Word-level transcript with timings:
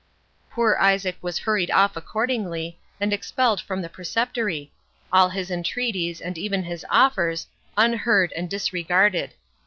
Poor 0.49 0.77
Isaac 0.81 1.15
was 1.21 1.37
hurried 1.37 1.69
off 1.69 1.95
accordingly, 1.95 2.79
and 2.99 3.13
expelled 3.13 3.61
from 3.61 3.83
the 3.83 3.87
preceptory; 3.87 4.71
all 5.13 5.29
his 5.29 5.51
entreaties, 5.51 6.19
and 6.19 6.39
even 6.39 6.63
his 6.63 6.83
offers, 6.89 7.45
unheard 7.77 8.33
and 8.35 8.49
disregarded. 8.49 9.33